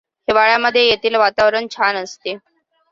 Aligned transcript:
हिवाळ्यामध्ये 0.27 0.85
येथील 0.85 1.15
वातावरण 1.15 1.67
छान 1.71 1.95
असते. 1.95 2.35